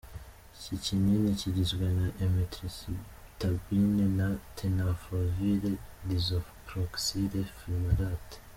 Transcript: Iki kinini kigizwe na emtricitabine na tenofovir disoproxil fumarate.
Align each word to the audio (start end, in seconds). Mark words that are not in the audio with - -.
Iki 0.55 0.75
kinini 0.85 1.29
kigizwe 1.39 1.85
na 1.97 2.07
emtricitabine 2.23 4.05
na 4.17 4.27
tenofovir 4.57 5.63
disoproxil 6.09 7.33
fumarate. 7.57 8.37